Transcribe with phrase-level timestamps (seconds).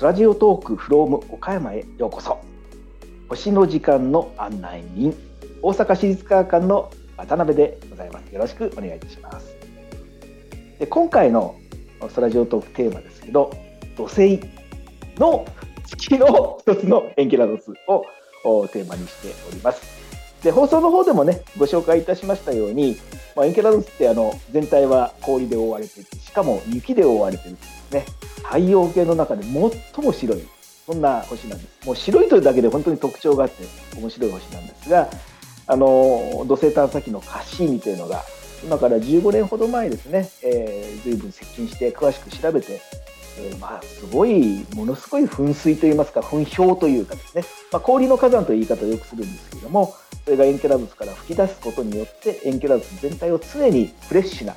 [0.00, 2.40] スラジオトークフローム岡山へようこそ。
[3.28, 5.14] 星の時間の案内人
[5.60, 8.32] 大阪市立科学館の渡辺でございます。
[8.32, 9.54] よろしくお願いいたします。
[10.78, 11.54] で今回の
[12.08, 13.50] スラジオトークテーマですけど
[13.94, 14.40] 土星
[15.18, 15.44] の
[15.84, 18.06] 月の一つのエンケラドスを
[18.68, 19.82] テーマにしております。
[20.42, 22.96] で放送の方でもねご紹介いたしましたように、
[23.36, 28.04] まあ、エンケラドスってあの全体は氷で覆われていてしかも雪で覆われているですね。
[28.44, 30.48] 太陽系の中で最も白い。
[30.86, 31.86] そんな星なんです。
[31.86, 33.64] もう白いというだけで本当に特徴があって
[33.96, 35.08] 面白い星なんですが
[35.66, 38.22] あの土星探査機のカッシーニというのが
[38.64, 42.80] 今から15年ほど前ですね、えー、随分接近して詳しく調べて、
[43.38, 54.54] えー、まあすごいものすごい噴水といいますか噴氷というかですね、まあ、氷の火山という言い方をよくするんですけれどもそれがエンケラドスから吹き出すことによってエンケラドス全体を常にフレッシュな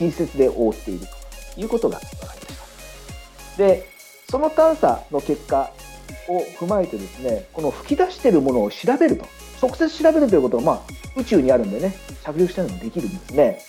[0.00, 1.06] 新雪で覆っている
[1.54, 3.58] ということが分かりました。
[3.58, 3.86] で
[4.30, 5.70] その探査の結果
[6.26, 9.26] を踏まえてですねこの吹き出しているものを調べると
[9.60, 10.80] 直接調べるということは、まあ、
[11.16, 13.60] 宇宙にあるんでね着陸したのもできるんですね。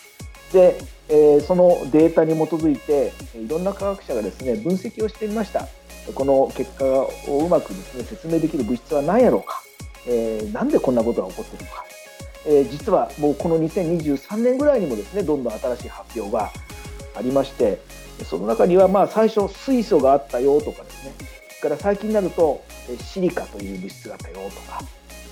[0.54, 0.80] で、
[1.10, 5.68] えー、そのデータに基づいていろんな科学者がですね分析をしてみました
[6.14, 7.10] この結果を
[7.46, 9.62] うまくですね説明できる物質は何やろうか、
[10.08, 11.86] えー、なんでこんなことが起こってるのか、
[12.46, 16.52] えー、実はもうこの2023年ぐらいにもですねどんどん新しい発表が
[17.16, 17.80] ありまして
[18.26, 21.14] その中にはまあ最初水素があったよとかですね
[21.60, 22.64] それから最近になると
[23.04, 24.84] シリカという物質があったよとか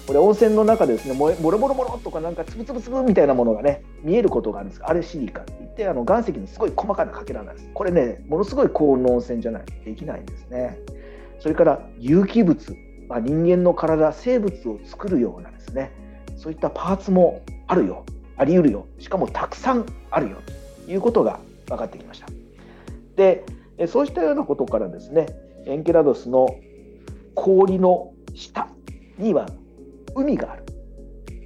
[0.09, 4.83] これ温泉の中でですねボロボロボロとかなんかつぶつぶつぶみたいなものがね見えることがあるんです。
[4.83, 7.69] あれシリカって言ってあの岩石のすごい細かなかけらなんです。
[7.75, 10.79] これねものすごい高温の温泉じゃないとできないんですね。
[11.39, 12.75] それから有機物、
[13.07, 15.91] まあ、人間の体生物を作るようなですね
[16.39, 18.05] そういったパーツもあるよ。
[18.37, 18.87] あり得るよ。
[18.97, 20.37] しかもたくさんあるよ。
[20.85, 22.27] ということが分かってきました。
[23.17, 23.45] で
[23.87, 25.27] そうしたようなことからですね
[25.65, 26.47] エンケラドスの
[27.35, 28.69] 氷の下
[29.17, 29.47] には
[30.15, 30.63] 海がある、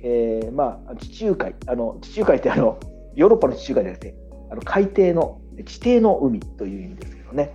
[0.04, 2.80] えー、まあ地中海あの地中海ってあの
[3.16, 4.16] ヨーロッパの地中海じゃなくて
[4.52, 7.52] あの海底の地底の海という意味ですけどね。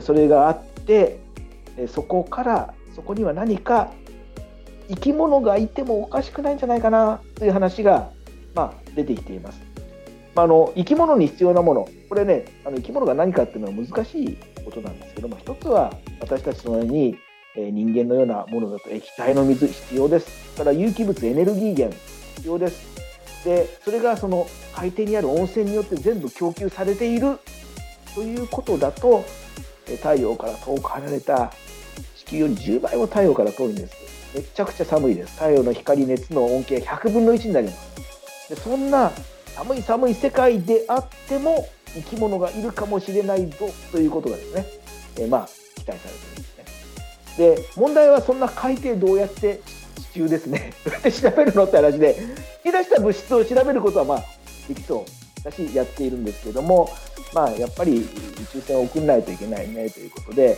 [0.00, 1.20] それがあって
[1.86, 3.92] そこからそこには何か
[4.88, 8.10] 生き物がいてもおかしくないんじゃないかなという話が、
[8.54, 9.60] まあ、出てきています。
[10.34, 17.18] まあ、あの生き物に必要なものこれねあの生き物が何かっていうのは難しいことなんですけども一つは私たちのように
[17.56, 20.54] え人間のようなものだと液体の水必要です。
[20.56, 21.96] から有機物エネルギー源
[22.36, 23.44] 必要です。
[23.44, 27.38] でそれがその海底にある温泉によって全部供給されている
[28.14, 29.24] ということだと
[29.86, 31.52] 太陽から遠く離れた
[32.16, 34.17] 地球より10倍も太陽から遠いんです。
[34.34, 35.34] めちゃくちゃ寒いです。
[35.34, 38.48] 太陽の光熱の恩恵100分の1になります。
[38.48, 39.12] でそんな
[39.54, 44.66] 寒い寒い世界であっても生き物がいるかもしれないぞということがですね、
[45.16, 46.64] えー、まあ期待されているんですね。
[47.38, 49.60] で問題はそんな海底どうやって
[50.12, 52.16] 地球ですねどうやって調べるのって話で
[52.64, 54.24] 引き出した物質を調べることはまあ
[54.68, 56.90] できそうだしやっているんですけども
[57.34, 58.06] まあやっぱり宇
[58.52, 60.56] 宙船を送んないといけないねということで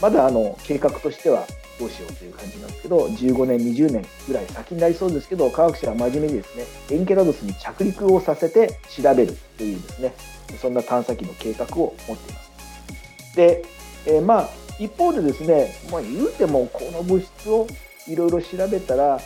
[0.00, 1.46] まだあの計画としては
[1.78, 6.64] どうしようという感じなんですけど15年20年ぐらい先になりそうですけど科学者は真面目にですね
[6.96, 10.14] エンケラドスに着陸をさせて調べるというですね
[10.60, 13.36] そんな探査機の計画を持っています。
[13.36, 13.64] で、
[14.06, 14.48] えー、まあ
[14.80, 17.66] 一方でですね、まあ、言うてもこの物質を
[18.08, 19.20] いろいろ調べたら、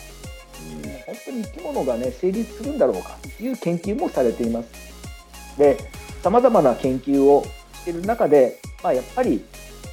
[1.05, 4.69] 本当に生き物がね成立するんだろうかという研究もされています。
[5.57, 5.77] で
[6.25, 9.45] さまざまな研究をしている中で、まあ、やっぱり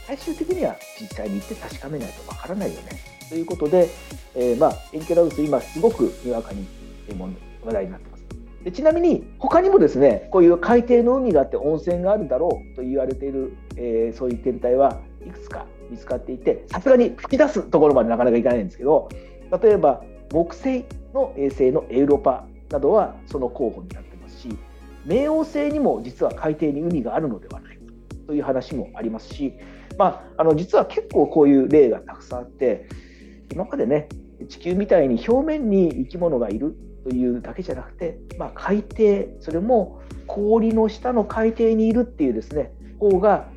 [0.07, 2.93] 最終的には実際に行って確かめないとわからないよね
[3.29, 3.91] ということで、
[4.35, 6.67] えー、まあ、エンケラウス今すごくにわかに
[7.63, 8.25] 話題になってます。
[8.65, 19.11] でちなみに他にもですねこういう海底の海があって温泉があるだろうと言われている、えー、そういう天体はいくつか見つかっていてさすがに吹き出すところまでなかなかいかないんですけど
[19.63, 20.03] 例えば
[20.33, 24.49] 木星の衛星のエウロパなどはその候補になってますし
[25.07, 27.83] 冥王星にも実は海底に海があるのではないか
[28.27, 29.55] という話もありますし、
[29.99, 32.89] まあ、あの実は結構こういう例がたくさんあって
[33.53, 34.09] 今までね
[34.49, 43.49] 地球みたいに表面に生き物がいるというだけじゃなくて、まあ、海底それも氷の下の海底にいるっていうですね方が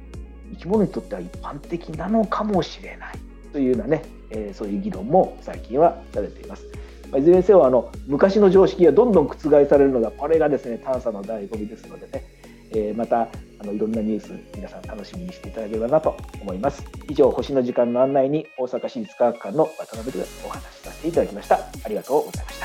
[0.53, 3.19] 生き物にとっては一般的なのかもしれない
[3.53, 6.65] というようなね、えー、そういう議論も最近はされています。
[7.12, 9.38] まいずれにせよあの昔の常識がどんどん覆
[9.68, 12.24] されるのがこれがですね探査の醍醐味ですのでね、
[12.72, 13.28] えー、またあ
[13.63, 16.84] のいろんなニュース皆さん楽しみにしていただければなと思います。
[17.10, 21.56] 以上星の時間の案内に大阪市立科学館の渡辺でお話しさせていただきました。
[21.56, 22.60] ありがとうございまし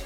[0.00, 0.05] た。